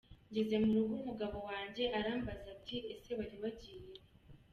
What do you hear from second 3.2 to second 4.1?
wagiye he?